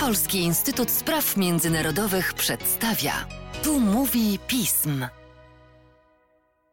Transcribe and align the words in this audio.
Polski 0.00 0.38
Instytut 0.38 0.90
Spraw 0.90 1.36
Międzynarodowych 1.36 2.34
przedstawia. 2.34 3.28
Tu 3.64 3.80
mówi 3.80 4.38
pism. 4.46 5.06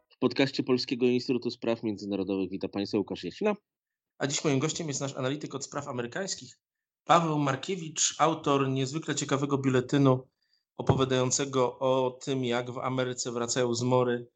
W 0.08 0.18
podcaście 0.18 0.62
Polskiego 0.62 1.06
Instytutu 1.06 1.50
Spraw 1.50 1.82
Międzynarodowych 1.82 2.50
witam 2.50 2.70
Państwa 2.70 2.98
Łukasz 2.98 3.24
Jasina. 3.24 3.54
A 4.18 4.26
dziś 4.26 4.44
moim 4.44 4.58
gościem 4.58 4.88
jest 4.88 5.00
nasz 5.00 5.16
analityk 5.16 5.54
od 5.54 5.64
spraw 5.64 5.88
amerykańskich, 5.88 6.58
Paweł 7.04 7.38
Markiewicz, 7.38 8.14
autor 8.18 8.68
niezwykle 8.68 9.14
ciekawego 9.14 9.58
biuletynu 9.58 10.28
opowiadającego 10.76 11.78
o 11.78 12.18
tym, 12.24 12.44
jak 12.44 12.70
w 12.70 12.78
Ameryce 12.78 13.32
wracają 13.32 13.74
zmory, 13.74 14.28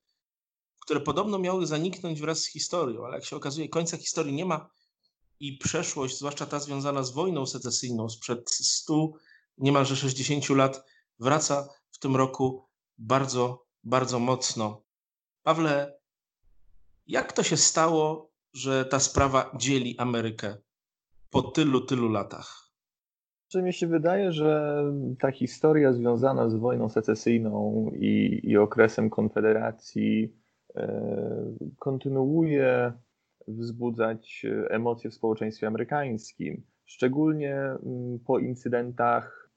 które 0.81 1.01
podobno 1.01 1.39
miały 1.39 1.67
zaniknąć 1.67 2.21
wraz 2.21 2.39
z 2.39 2.47
historią, 2.47 3.05
ale 3.05 3.15
jak 3.15 3.25
się 3.25 3.37
okazuje, 3.37 3.69
końca 3.69 3.97
historii 3.97 4.35
nie 4.35 4.45
ma 4.45 4.71
i 5.41 5.59
przeszłość, 5.59 6.19
zwłaszcza 6.19 6.47
ta 6.47 6.59
związana 6.61 7.03
z 7.03 7.11
wojną 7.11 7.47
secesyjną 7.47 8.09
sprzed 8.09 8.51
100, 8.51 9.13
niemalże 9.59 9.97
60 9.97 10.49
lat, 10.49 10.85
wraca 11.19 11.69
w 11.91 11.99
tym 11.99 12.17
roku 12.17 12.69
bardzo, 12.99 13.67
bardzo 13.85 14.19
mocno. 14.19 14.85
Pawle, 15.43 15.99
jak 17.07 17.33
to 17.33 17.43
się 17.43 17.57
stało, 17.57 18.33
że 18.53 18.85
ta 18.85 19.01
sprawa 19.01 19.51
dzieli 19.57 19.99
Amerykę 19.99 20.57
po 21.31 21.43
tylu, 21.43 21.81
tylu 21.81 22.09
latach? 22.09 22.65
Że 23.49 23.63
mi 23.63 23.73
się 23.73 23.87
wydaje, 23.87 24.33
że 24.33 24.83
ta 25.21 25.33
historia 25.33 25.93
związana 25.93 26.49
z 26.49 26.55
wojną 26.55 26.89
secesyjną 26.89 27.91
i, 27.95 28.41
i 28.43 28.57
okresem 28.57 29.11
Konfederacji 29.11 30.37
e, 30.77 31.57
kontynuuje 31.79 32.93
wzbudzać 33.49 34.47
emocje 34.69 35.11
w 35.11 35.15
społeczeństwie 35.15 35.67
amerykańskim, 35.67 36.63
szczególnie 36.85 37.55
mm, 37.57 38.19
po 38.27 38.39
incydentach 38.39 39.51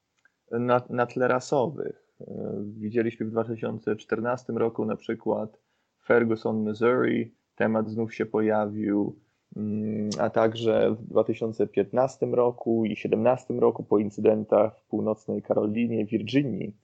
na, 0.51 0.81
na 0.89 1.05
tle 1.05 1.27
rasowych. 1.27 2.07
E, 2.21 2.63
widzieliśmy 2.63 3.25
w 3.25 3.31
2014 3.31 4.53
roku 4.53 4.85
na 4.85 4.95
przykład 4.95 5.59
Ferguson, 6.05 6.63
Missouri, 6.63 7.35
temat 7.55 7.89
znów 7.89 8.15
się 8.15 8.25
pojawił, 8.25 9.19
mm, 9.55 10.09
a 10.19 10.29
także 10.29 10.95
w 10.95 11.07
2015 11.07 12.25
roku 12.25 12.85
i 12.85 12.89
2017 12.89 13.53
roku 13.53 13.83
po 13.83 13.99
incydentach 13.99 14.79
w 14.79 14.85
północnej 14.85 15.41
Karolinie, 15.41 16.05
Virginii. 16.05 16.75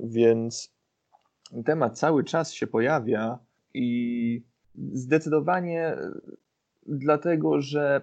Więc 0.00 0.74
temat 1.64 1.98
cały 1.98 2.24
czas 2.24 2.52
się 2.52 2.66
pojawia 2.66 3.38
i 3.74 4.42
zdecydowanie 4.92 5.96
dlatego, 6.86 7.60
że 7.60 8.00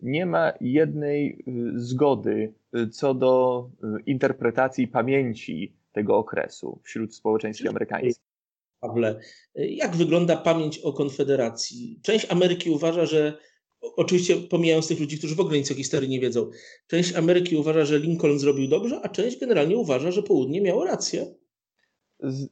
nie 0.00 0.26
ma 0.26 0.52
jednej 0.60 1.44
y, 1.48 1.72
zgody 1.74 2.54
y, 2.76 2.88
co 2.88 3.14
do 3.14 3.70
y, 3.98 4.02
interpretacji 4.06 4.88
pamięci 4.88 5.76
tego 5.92 6.16
okresu 6.16 6.80
wśród 6.82 7.14
społeczeństwa 7.14 7.68
amerykańskiego. 7.68 8.26
Pawle, 8.80 9.20
jak 9.54 9.96
wygląda 9.96 10.36
pamięć 10.36 10.78
o 10.78 10.92
Konfederacji? 10.92 12.00
Część 12.02 12.30
Ameryki 12.30 12.70
uważa, 12.70 13.06
że 13.06 13.38
oczywiście 13.80 14.36
pomijając 14.36 14.88
tych 14.88 15.00
ludzi, 15.00 15.18
którzy 15.18 15.34
w 15.34 15.40
ogóle 15.40 15.58
nic 15.58 15.72
o 15.72 15.74
historii 15.74 16.08
nie 16.08 16.20
wiedzą, 16.20 16.50
część 16.86 17.14
Ameryki 17.14 17.56
uważa, 17.56 17.84
że 17.84 17.98
Lincoln 17.98 18.38
zrobił 18.38 18.68
dobrze, 18.68 19.00
a 19.02 19.08
część 19.08 19.40
generalnie 19.40 19.76
uważa, 19.76 20.10
że 20.10 20.22
południe 20.22 20.60
miało 20.60 20.84
rację. 20.84 21.34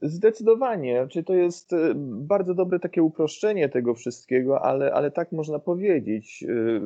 Zdecydowanie. 0.03 1.07
Czy 1.11 1.25
to 1.25 1.35
jest 1.35 1.73
y, 1.73 1.93
bardzo 1.97 2.55
dobre 2.55 2.79
takie 2.79 3.03
uproszczenie 3.03 3.69
tego 3.69 3.95
wszystkiego, 3.95 4.63
ale, 4.63 4.93
ale 4.93 5.11
tak 5.11 5.33
można 5.33 5.59
powiedzieć. 5.59 6.45
Y, 6.49 6.81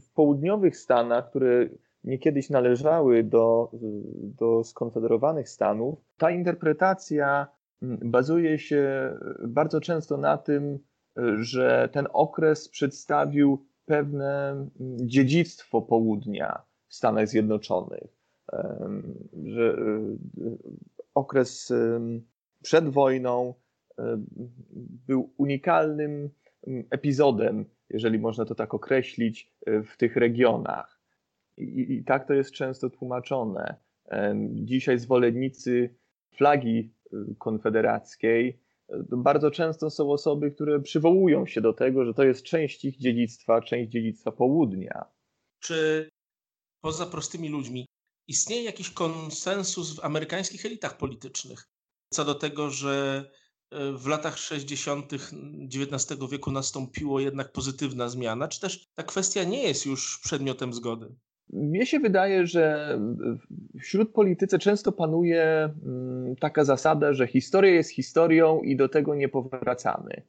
w 0.00 0.12
południowych 0.14 0.76
Stanach, 0.76 1.30
które 1.30 1.68
niekiedyś 2.04 2.50
należały 2.50 3.24
do, 3.24 3.70
do 4.38 4.64
skonfederowanych 4.64 5.48
Stanów, 5.48 5.98
ta 6.16 6.30
interpretacja 6.30 7.46
bazuje 7.82 8.58
się 8.58 9.12
bardzo 9.48 9.80
często 9.80 10.16
na 10.16 10.38
tym, 10.38 10.78
że 11.40 11.88
ten 11.92 12.06
okres 12.12 12.68
przedstawił 12.68 13.66
pewne 13.84 14.66
dziedzictwo 14.96 15.82
południa 15.82 16.62
w 16.88 16.94
Stanach 16.94 17.28
Zjednoczonych. 17.28 18.18
Że 19.44 19.76
okres 21.18 21.72
przed 22.62 22.88
wojną 22.88 23.54
był 25.06 25.32
unikalnym 25.36 26.30
epizodem, 26.90 27.64
jeżeli 27.90 28.18
można 28.18 28.44
to 28.44 28.54
tak 28.54 28.74
określić, 28.74 29.52
e, 29.66 29.82
w 29.82 29.96
tych 29.96 30.16
regionach. 30.16 31.00
I, 31.56 31.92
I, 31.92 32.04
tak 32.04 32.28
to 32.28 32.34
jest 32.34 32.52
często 32.52 32.90
tłumaczone. 32.90 33.76
Dzisiaj 34.50 34.98
zwolennicy 34.98 35.94
flagi 36.36 36.92
e, 37.12 37.16
konfederackiej 37.38 38.60
e, 38.88 39.04
bardzo 39.16 39.50
często 39.50 39.90
są 39.90 40.10
osoby, 40.10 40.50
które 40.50 40.80
przywołują 40.80 41.46
się 41.46 41.60
do 41.60 41.72
tego, 41.72 42.04
że 42.04 42.14
to 42.14 42.24
jest 42.24 42.42
część 42.42 42.84
ich 42.84 42.96
dziedzictwa, 42.96 43.60
część 43.60 43.90
dziedzictwa 43.90 44.32
południa. 44.32 45.04
Czy 45.60 46.08
poza 46.80 47.06
prostymi 47.06 47.48
ludźmi 47.48 47.86
istnieje 48.28 48.62
jakiś 48.62 48.90
konsensus 48.90 49.96
w 49.96 50.04
amerykańskich 50.04 50.66
elitach 50.66 50.96
politycznych 50.96 51.68
co 52.10 52.24
do 52.24 52.34
tego, 52.34 52.70
że 52.70 53.24
e, 53.70 53.92
w 53.92 54.06
latach 54.06 54.38
60. 54.38 55.12
XIX 55.74 56.20
wieku 56.30 56.50
nastąpiło 56.50 57.20
jednak 57.20 57.52
pozytywna 57.52 58.08
zmiana, 58.08 58.48
czy 58.48 58.60
też 58.60 58.86
ta 58.94 59.02
kwestia 59.02 59.44
nie 59.44 59.62
jest 59.62 59.86
już 59.86 60.20
przedmiotem 60.24 60.72
zgody? 60.72 61.06
Mnie 61.52 61.86
się 61.86 62.00
wydaje, 62.00 62.46
że 62.46 62.98
wśród 63.80 64.12
politycy 64.12 64.58
często 64.58 64.92
panuje 64.92 65.44
mm, 65.84 66.36
taka 66.36 66.64
zasada, 66.64 67.12
że 67.12 67.26
historia 67.26 67.72
jest 67.72 67.90
historią 67.90 68.60
i 68.60 68.76
do 68.76 68.88
tego 68.88 69.14
nie 69.14 69.28
powracamy. 69.28 70.22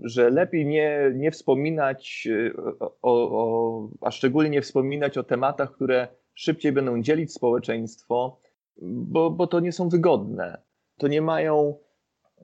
Że 0.00 0.30
lepiej 0.30 0.66
nie, 0.66 1.12
nie 1.14 1.30
wspominać 1.30 2.28
e, 2.30 2.56
o, 2.80 2.98
o, 3.02 3.88
a 4.00 4.10
szczególnie 4.10 4.50
nie 4.50 4.62
wspominać 4.62 5.18
o 5.18 5.22
tematach, 5.22 5.72
które 5.72 6.08
szybciej 6.34 6.72
będą 6.72 7.02
dzielić 7.02 7.32
społeczeństwo, 7.32 8.38
bo, 8.82 9.30
bo 9.30 9.46
to 9.46 9.60
nie 9.60 9.72
są 9.72 9.88
wygodne. 9.88 10.62
To 10.98 11.08
nie 11.08 11.22
mają 11.22 11.78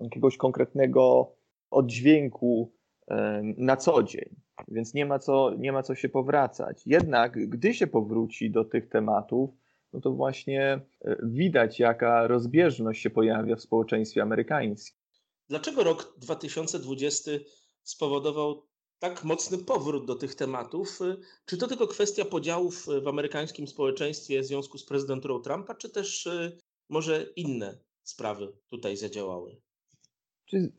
jakiegoś 0.00 0.36
konkretnego 0.36 1.32
oddźwięku 1.70 2.72
na 3.56 3.76
co 3.76 4.02
dzień, 4.02 4.36
więc 4.68 4.94
nie 4.94 5.06
ma 5.06 5.18
co, 5.18 5.54
nie 5.58 5.72
ma 5.72 5.82
co 5.82 5.94
się 5.94 6.08
powracać. 6.08 6.82
Jednak, 6.86 7.48
gdy 7.48 7.74
się 7.74 7.86
powróci 7.86 8.50
do 8.50 8.64
tych 8.64 8.88
tematów, 8.88 9.50
no 9.92 10.00
to 10.00 10.12
właśnie 10.12 10.80
e, 11.04 11.16
widać, 11.22 11.80
jaka 11.80 12.26
rozbieżność 12.26 13.02
się 13.02 13.10
pojawia 13.10 13.56
w 13.56 13.60
społeczeństwie 13.60 14.22
amerykańskim. 14.22 15.00
Dlaczego 15.48 15.84
rok 15.84 16.14
2020 16.18 17.30
spowodował 17.82 18.62
tak 19.00 19.24
mocny 19.24 19.58
powrót 19.58 20.06
do 20.06 20.14
tych 20.14 20.34
tematów. 20.34 21.00
Y, 21.00 21.16
czy 21.46 21.56
to 21.56 21.66
tylko 21.66 21.86
kwestia 21.86 22.24
podziałów 22.24 22.86
w 23.02 23.08
amerykańskim 23.08 23.68
społeczeństwie 23.68 24.40
w 24.40 24.46
związku 24.46 24.78
z 24.78 24.84
prezydenturą 24.84 25.40
Trumpa, 25.40 25.74
czy 25.74 25.90
też 25.90 26.26
y, 26.26 26.58
może 26.88 27.26
inne 27.36 27.78
sprawy 28.02 28.52
tutaj 28.70 28.96
zadziałały? 28.96 29.56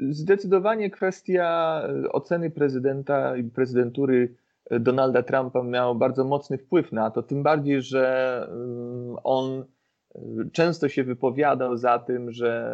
Zdecydowanie 0.10 0.90
kwestia 0.90 1.81
y, 2.06 2.12
oceny 2.12 2.52
prezydenta 2.52 3.38
i 3.38 3.44
prezydentury 3.44 4.36
Donalda 4.80 5.24
Trumpa 5.24 5.64
miała 5.64 5.96
bardzo 5.96 6.24
mocny 6.24 6.58
wpływ 6.58 6.92
na 6.92 7.12
to, 7.12 7.24
tym 7.24 7.44
bardziej, 7.44 7.81
że 7.81 8.48
on 9.24 9.66
często 10.52 10.90
się 10.90 11.04
wypowiadał 11.04 11.78
za 11.78 12.00
tym, 12.00 12.32
że 12.32 12.74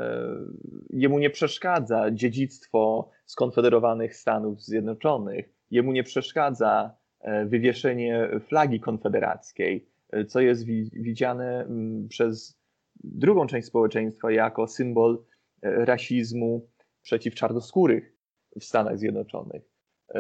jemu 0.90 1.20
nie 1.20 1.30
przeszkadza 1.30 2.12
dziedzictwo 2.12 3.10
skonfederowanych 3.26 4.16
Stanów 4.16 4.64
Zjednoczonych, 4.64 5.50
jemu 5.72 5.92
nie 5.92 6.04
przeszkadza 6.04 6.96
e, 7.20 7.46
wywieszenie 7.46 8.30
flagi 8.48 8.80
konfederackiej, 8.80 9.90
e, 10.12 10.26
co 10.26 10.42
jest 10.42 10.66
widziane 10.94 11.68
przez 12.10 12.60
drugą 13.04 13.48
część 13.48 13.68
społeczeństwa 13.68 14.32
jako 14.32 14.68
symbol 14.68 15.24
e, 15.62 15.86
rasizmu 15.86 16.68
przeciw 17.02 17.36
czarnoskórych 17.36 18.14
w 18.60 18.64
Stanach 18.64 19.00
Zjednoczonych. 19.00 19.62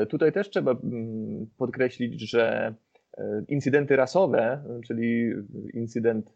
Tutaj 0.10 0.32
też 0.32 0.50
trzeba 0.50 0.76
podkreślić, 1.58 2.22
że 2.22 2.76
incydenty 3.48 3.96
rasowe, 3.96 4.64
czyli 4.86 5.34
incydent 5.74 6.34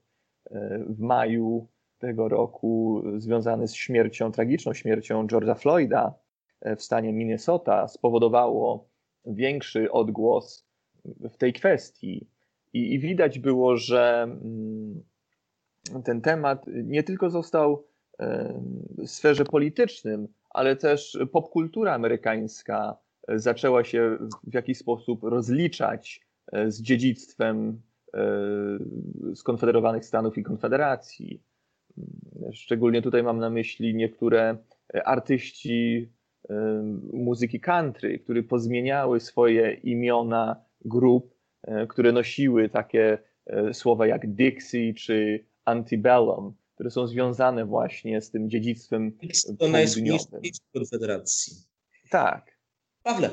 w 0.88 1.00
maju 1.00 1.68
tego 2.02 2.30
roku 2.30 3.04
związany 3.18 3.68
z 3.68 3.76
śmiercią, 3.76 4.32
tragiczną 4.32 4.74
śmiercią 4.74 5.28
George'a 5.28 5.60
Floyda 5.60 6.14
e, 6.62 6.76
w 6.76 6.82
stanie 6.82 7.14
Minnesota 7.14 7.88
spowodowało 7.88 8.90
większy 9.26 9.92
odgłos 9.92 10.68
w 11.06 11.38
tej 11.38 11.54
kwestii. 11.54 12.28
I, 12.74 12.94
i 12.94 13.00
widać 13.00 13.40
było, 13.40 13.78
że 13.78 14.24
mm, 14.24 15.04
ten 16.04 16.22
temat 16.22 16.66
nie 16.68 17.04
tylko 17.04 17.30
został 17.30 17.88
w 18.98 19.08
sferze 19.08 19.46
politycznym, 19.46 20.28
ale 20.50 20.76
też 20.76 21.18
popkultura 21.32 21.94
amerykańska 21.94 22.98
zaczęła 23.28 23.84
się 23.84 24.18
w 24.44 24.54
jakiś 24.54 24.78
sposób 24.78 25.24
rozliczać 25.24 26.22
e, 26.52 26.72
z 26.72 26.82
dziedzictwem 26.82 27.82
E, 27.91 27.91
skonfederowanych 29.36 30.06
Stanów 30.06 30.38
i 30.38 30.44
Konfederacji. 30.44 31.44
Szczególnie 32.54 33.02
tutaj 33.02 33.24
mam 33.24 33.40
na 33.40 33.50
myśli 33.50 33.96
niektóre 33.96 34.58
artyści 35.06 36.12
muzyki 37.14 37.60
country, 37.60 38.20
które 38.20 38.44
pozmieniały 38.44 39.20
swoje 39.20 39.74
imiona 39.74 40.66
grup, 40.86 41.36
które 41.90 42.12
nosiły 42.12 42.70
takie 42.70 43.18
słowa 43.74 44.08
jak 44.08 44.34
Dixie 44.34 44.94
czy 44.94 45.46
Antebellum, 45.66 46.54
które 46.76 46.92
są 46.92 47.08
związane 47.08 47.66
właśnie 47.66 48.22
z 48.22 48.32
tym 48.32 48.50
dziedzictwem 48.50 49.18
To 49.60 49.68
konfederacji. 50.74 51.54
Tak. 52.10 52.60
Pawle, 53.04 53.30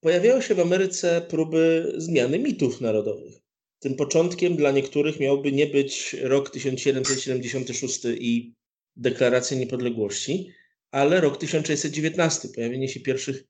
pojawiały 0.00 0.42
się 0.42 0.54
w 0.54 0.60
Ameryce 0.60 1.20
próby 1.20 1.92
zmiany 1.96 2.38
mitów 2.38 2.80
narodowych. 2.80 3.43
Tym 3.84 3.94
początkiem 3.94 4.56
dla 4.56 4.70
niektórych 4.70 5.20
miałby 5.20 5.52
nie 5.52 5.66
być 5.66 6.16
rok 6.22 6.50
1776 6.50 8.04
i 8.04 8.54
deklaracja 8.96 9.58
niepodległości, 9.58 10.50
ale 10.90 11.20
rok 11.20 11.36
1619, 11.36 12.48
pojawienie 12.54 12.88
się 12.88 13.00
pierwszych 13.00 13.44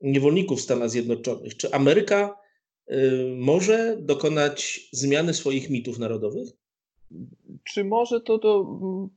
niewolników 0.00 0.58
w 0.58 0.62
Stanach 0.62 0.90
Zjednoczonych. 0.90 1.56
Czy 1.56 1.72
Ameryka 1.72 2.36
y, 2.90 2.94
może 3.38 3.96
dokonać 4.00 4.80
zmiany 4.92 5.34
swoich 5.34 5.70
mitów 5.70 5.98
narodowych? 5.98 6.48
Czy 7.64 7.84
może 7.84 8.20
to, 8.20 8.38
to 8.38 8.78
mm, 8.82 9.08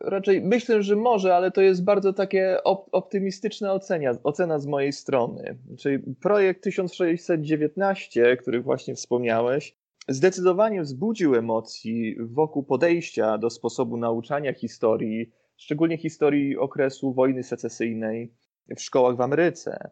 raczej 0.00 0.40
myślę, 0.40 0.82
że 0.82 0.96
może, 0.96 1.34
ale 1.34 1.50
to 1.50 1.62
jest 1.62 1.84
bardzo 1.84 2.12
takie 2.12 2.62
op 2.62 2.88
optymistyczna 2.92 3.72
ocena, 3.72 4.18
ocena 4.22 4.58
z 4.58 4.66
mojej 4.66 4.92
strony. 4.92 5.58
Czyli 5.78 5.98
projekt 6.20 6.62
1619, 6.62 8.36
który 8.36 8.60
właśnie 8.60 8.94
wspomniałeś, 8.94 9.83
zdecydowanie 10.08 10.82
wzbudził 10.82 11.34
emocji 11.34 12.16
wokół 12.20 12.62
podejścia 12.62 13.38
do 13.38 13.50
sposobu 13.50 13.96
nauczania 13.96 14.52
historii, 14.52 15.32
szczególnie 15.56 15.98
historii 15.98 16.56
okresu 16.56 17.12
wojny 17.12 17.42
secesyjnej 17.42 18.32
w 18.76 18.80
szkołach 18.80 19.16
w 19.16 19.20
Ameryce. 19.20 19.90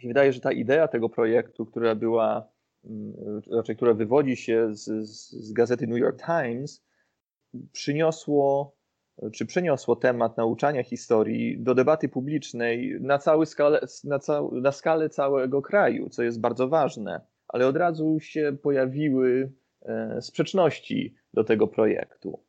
Się 0.00 0.08
wydaje, 0.08 0.32
że 0.32 0.40
ta 0.40 0.52
idea 0.52 0.88
tego 0.88 1.08
projektu, 1.08 1.66
która 1.66 1.94
była, 1.94 2.48
mm, 2.84 3.12
raczej 3.52 3.76
która 3.76 3.94
wywodzi 3.94 4.36
się 4.36 4.68
z, 4.74 5.08
z 5.08 5.52
gazety 5.52 5.86
New 5.86 5.98
York 5.98 6.22
Times, 6.26 6.84
przyniosło 7.72 8.76
czy 9.32 9.46
przeniosło 9.46 9.96
temat 9.96 10.36
nauczania 10.36 10.82
historii 10.82 11.60
do 11.60 11.74
debaty 11.74 12.08
publicznej 12.08 12.96
na, 13.00 13.18
cały 13.18 13.46
skale, 13.46 13.80
na, 14.04 14.18
cał, 14.18 14.54
na 14.60 14.72
skalę 14.72 15.08
całego 15.08 15.62
kraju, 15.62 16.08
co 16.08 16.22
jest 16.22 16.40
bardzo 16.40 16.68
ważne. 16.68 17.20
Ale 17.52 17.66
od 17.66 17.76
razu 17.76 18.20
się 18.20 18.56
pojawiły 18.62 19.52
e, 19.82 20.22
sprzeczności 20.22 21.14
do 21.34 21.44
tego 21.44 21.66
projektu. 21.66 22.40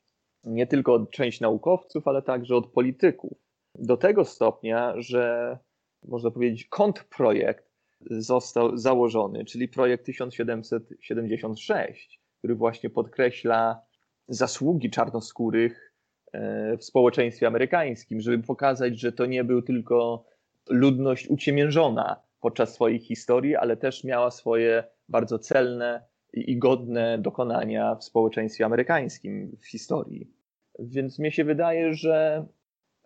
Nie 0.43 0.67
tylko 0.67 0.93
od 0.93 1.11
części 1.11 1.41
naukowców, 1.41 2.07
ale 2.07 2.21
także 2.21 2.55
od 2.55 2.67
polityków. 2.67 3.37
Do 3.75 3.97
tego 3.97 4.25
stopnia, 4.25 4.93
że 4.97 5.57
można 6.03 6.31
powiedzieć, 6.31 6.65
kontrprojekt 6.65 7.73
został 8.01 8.77
założony, 8.77 9.45
czyli 9.45 9.67
projekt 9.67 10.05
1776, 10.05 12.19
który 12.39 12.55
właśnie 12.55 12.89
podkreśla 12.89 13.81
zasługi 14.27 14.89
czarnoskórych 14.89 15.93
e, 16.31 16.77
w 16.77 16.83
społeczeństwie 16.83 17.47
amerykańskim, 17.47 18.21
żeby 18.21 18.43
pokazać, 18.43 18.99
że 18.99 19.11
to 19.11 19.25
nie 19.25 19.43
był 19.43 19.61
tylko 19.61 20.25
ludność 20.69 21.27
uciemiężona 21.27 22.21
podczas 22.41 22.73
swojej 22.73 22.99
historii, 22.99 23.55
ale 23.55 23.77
też 23.77 24.03
miała 24.03 24.31
swoje 24.31 24.83
bardzo 25.09 25.39
celne 25.39 26.05
i 26.33 26.57
godne 26.57 27.17
dokonania 27.17 27.95
w 27.95 28.03
społeczeństwie 28.03 28.65
amerykańskim 28.65 29.57
w 29.61 29.67
historii. 29.67 30.31
Więc 30.79 31.19
mnie 31.19 31.31
się 31.31 31.43
wydaje, 31.43 31.93
że 31.93 32.45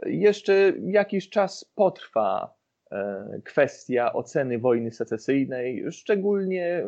jeszcze 0.06 0.74
jakiś 0.84 1.30
czas 1.30 1.72
potrwa 1.76 2.56
e, 2.92 3.42
kwestia 3.44 4.14
oceny 4.14 4.60
wojny 4.60 4.92
secesyjnej, 4.92 5.92
szczególnie 5.92 6.84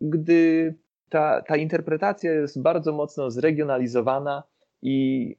gdy 0.00 0.74
ta, 1.08 1.42
ta 1.42 1.56
interpretacja 1.56 2.32
jest 2.32 2.62
bardzo 2.62 2.92
mocno 2.92 3.30
zregionalizowana 3.30 4.42
i 4.82 5.36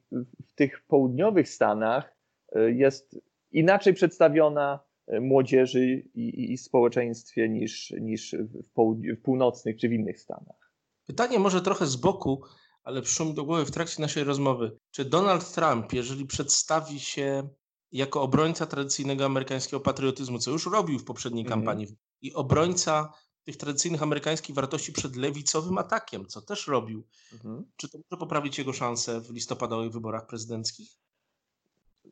w 0.48 0.54
tych 0.54 0.82
południowych 0.82 1.48
Stanach 1.48 2.16
e, 2.52 2.70
jest 2.70 3.20
inaczej 3.52 3.94
przedstawiona 3.94 4.80
młodzieży 5.20 5.86
i, 6.14 6.52
i 6.52 6.58
społeczeństwie 6.58 7.48
niż, 7.48 7.94
niż 8.00 8.32
w, 8.32 8.72
połud- 8.74 9.16
w 9.16 9.22
północnych 9.22 9.76
czy 9.76 9.88
w 9.88 9.92
innych 9.92 10.20
Stanach. 10.20 10.72
Pytanie 11.06 11.38
może 11.38 11.62
trochę 11.62 11.86
z 11.86 11.96
boku, 11.96 12.42
ale 12.82 13.02
przyszło 13.02 13.26
mi 13.26 13.34
do 13.34 13.44
głowy 13.44 13.64
w 13.64 13.70
trakcie 13.70 14.02
naszej 14.02 14.24
rozmowy. 14.24 14.78
Czy 14.90 15.04
Donald 15.04 15.52
Trump, 15.52 15.92
jeżeli 15.92 16.26
przedstawi 16.26 17.00
się 17.00 17.48
jako 17.92 18.22
obrońca 18.22 18.66
tradycyjnego 18.66 19.24
amerykańskiego 19.24 19.80
patriotyzmu, 19.80 20.38
co 20.38 20.50
już 20.50 20.66
robił 20.66 20.98
w 20.98 21.04
poprzedniej 21.04 21.46
mm. 21.46 21.50
kampanii, 21.50 21.86
i 22.22 22.34
obrońca 22.34 23.12
tych 23.44 23.56
tradycyjnych 23.56 24.02
amerykańskich 24.02 24.54
wartości 24.54 24.92
przed 24.92 25.16
lewicowym 25.16 25.78
atakiem, 25.78 26.26
co 26.26 26.42
też 26.42 26.66
robił. 26.66 27.06
Mhm. 27.32 27.64
Czy 27.76 27.88
to 27.88 27.98
może 27.98 28.20
poprawić 28.20 28.58
jego 28.58 28.72
szanse 28.72 29.20
w 29.20 29.30
listopadowych 29.30 29.92
wyborach 29.92 30.26
prezydenckich? 30.26 30.90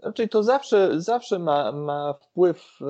Znaczy, 0.00 0.28
to 0.28 0.42
zawsze, 0.42 1.00
zawsze 1.00 1.38
ma, 1.38 1.72
ma 1.72 2.12
wpływ 2.12 2.78
e, 2.80 2.84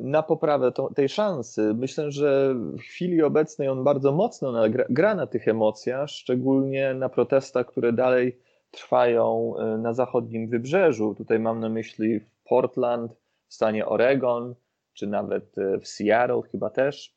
na 0.00 0.22
poprawę 0.22 0.72
to, 0.72 0.94
tej 0.94 1.08
szansy. 1.08 1.74
Myślę, 1.74 2.10
że 2.10 2.54
w 2.54 2.80
chwili 2.80 3.22
obecnej 3.22 3.68
on 3.68 3.84
bardzo 3.84 4.12
mocno 4.12 4.52
gra, 4.88 5.14
na 5.14 5.26
tych 5.26 5.48
emocjach, 5.48 6.08
szczególnie 6.08 6.94
na 6.94 7.08
protestach, 7.08 7.66
które 7.66 7.92
dalej 7.92 8.38
trwają 8.70 9.54
e, 9.58 9.78
na 9.78 9.92
zachodnim 9.92 10.48
wybrzeżu. 10.48 11.14
Tutaj 11.14 11.38
mam 11.38 11.60
na 11.60 11.68
myśli 11.68 12.20
Portland, 12.44 13.12
w 13.48 13.54
stanie 13.54 13.86
Oregon, 13.86 14.54
czy 14.92 15.06
nawet 15.06 15.58
e, 15.58 15.78
w 15.78 15.88
Seattle 15.88 16.42
chyba 16.52 16.70
też. 16.70 17.14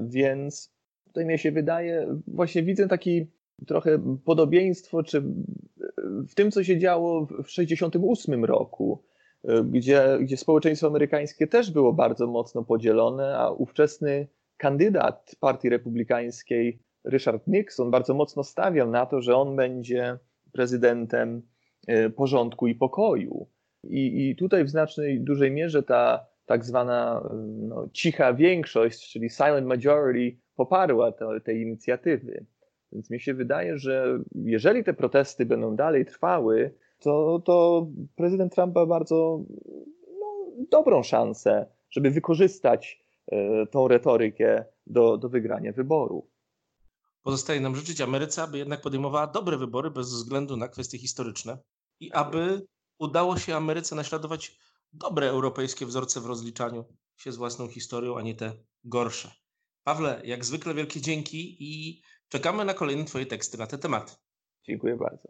Więc 0.00 0.72
tutaj 1.06 1.26
mi 1.26 1.38
się 1.38 1.52
wydaje, 1.52 2.20
właśnie 2.26 2.62
widzę 2.62 2.88
taki 2.88 3.26
trochę 3.66 3.98
podobieństwo, 4.24 5.02
czy 5.02 5.22
w 6.28 6.34
tym, 6.34 6.50
co 6.50 6.64
się 6.64 6.78
działo 6.78 7.26
w 7.26 7.46
1968 7.46 8.44
roku, 8.44 9.02
e, 9.44 9.64
gdzie, 9.64 10.18
gdzie 10.20 10.36
społeczeństwo 10.36 10.86
amerykańskie 10.86 11.46
też 11.46 11.70
było 11.70 11.92
bardzo 11.92 12.26
mocno 12.26 12.64
podzielone, 12.64 13.38
a 13.38 13.50
ówczesny 13.50 14.28
kandydat 14.56 15.36
Partii 15.40 15.68
Republikańskiej, 15.68 16.82
Richard 17.10 17.46
Nixon, 17.46 17.90
bardzo 17.90 18.14
mocno 18.14 18.44
stawiał 18.44 18.90
na 18.90 19.06
to, 19.06 19.22
że 19.22 19.36
on 19.36 19.56
będzie 19.56 20.18
prezydentem 20.52 21.42
e, 21.86 22.10
porządku 22.10 22.66
i 22.66 22.74
pokoju. 22.74 23.48
I, 23.84 24.30
i 24.30 24.36
tutaj 24.36 24.64
w 24.64 24.70
znacznej, 24.70 25.20
dużej 25.20 25.50
mierze 25.50 25.82
ta 25.82 26.26
tak 26.46 26.64
zwana 26.64 27.30
no, 27.46 27.88
cicha 27.92 28.34
większość, 28.34 29.12
czyli 29.12 29.30
silent 29.30 29.66
majority, 29.66 30.38
poparła 30.56 31.12
te, 31.12 31.40
te 31.44 31.54
inicjatywy. 31.54 32.46
Więc 32.92 33.10
mi 33.10 33.20
się 33.20 33.34
wydaje, 33.34 33.78
że 33.78 34.18
jeżeli 34.34 34.84
te 34.84 34.94
protesty 34.94 35.46
będą 35.46 35.76
dalej 35.76 36.06
trwały, 36.06 36.74
to, 36.98 37.42
to 37.44 37.86
prezydent 38.16 38.54
Trump 38.54 38.74
ma 38.74 38.86
bardzo 38.86 39.44
no, 40.20 40.46
dobrą 40.70 41.02
szansę, 41.02 41.66
żeby 41.90 42.10
wykorzystać 42.10 43.04
e, 43.32 43.66
tą 43.66 43.88
retorykę 43.88 44.64
do, 44.86 45.16
do 45.16 45.28
wygrania 45.28 45.72
wyborów. 45.72 46.24
Pozostaje 47.22 47.60
nam 47.60 47.76
życzyć 47.76 48.00
Ameryce, 48.00 48.42
aby 48.42 48.58
jednak 48.58 48.80
podejmowała 48.80 49.26
dobre 49.26 49.56
wybory 49.56 49.90
bez 49.90 50.06
względu 50.06 50.56
na 50.56 50.68
kwestie 50.68 50.98
historyczne 50.98 51.58
i 52.00 52.12
aby 52.12 52.66
udało 52.98 53.36
się 53.36 53.56
Ameryce 53.56 53.96
naśladować 53.96 54.58
dobre 54.92 55.28
europejskie 55.28 55.86
wzorce 55.86 56.20
w 56.20 56.26
rozliczaniu 56.26 56.84
się 57.16 57.32
z 57.32 57.36
własną 57.36 57.68
historią, 57.68 58.18
a 58.18 58.22
nie 58.22 58.34
te 58.34 58.52
gorsze. 58.84 59.30
Pawle, 59.84 60.20
jak 60.24 60.44
zwykle 60.44 60.74
wielkie 60.74 61.00
dzięki 61.00 61.56
i 61.60 62.02
czekamy 62.28 62.64
na 62.64 62.74
kolejne 62.74 63.04
Twoje 63.04 63.26
teksty 63.26 63.58
na 63.58 63.66
te 63.66 63.78
tematy. 63.78 64.12
Dziękuję 64.64 64.96
bardzo. 64.96 65.28